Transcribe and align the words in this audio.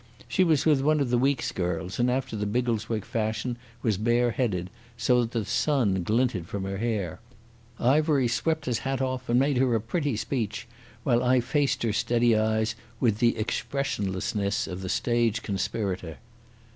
She 0.27 0.43
was 0.43 0.65
with 0.65 0.81
one 0.81 0.99
of 0.99 1.11
the 1.11 1.17
Weekes 1.19 1.51
girls, 1.51 1.99
and 1.99 2.09
after 2.09 2.35
the 2.35 2.47
Biggleswick 2.47 3.05
fashion 3.05 3.55
was 3.83 3.99
bareheaded, 3.99 4.71
so 4.97 5.21
that 5.21 5.29
the 5.29 5.45
sun 5.45 6.01
glinted 6.01 6.47
from 6.47 6.63
her 6.63 6.79
hair. 6.79 7.19
Ivery 7.77 8.27
swept 8.27 8.65
his 8.65 8.79
hat 8.79 8.99
off 8.99 9.29
and 9.29 9.39
made 9.39 9.57
her 9.57 9.75
a 9.75 9.79
pretty 9.79 10.15
speech, 10.17 10.67
while 11.03 11.23
I 11.23 11.39
faced 11.39 11.83
her 11.83 11.93
steady 11.93 12.35
eyes 12.35 12.73
with 12.99 13.19
the 13.19 13.37
expressionlessness 13.37 14.65
of 14.65 14.81
the 14.81 14.89
stage 14.89 15.43
conspirator. 15.43 16.17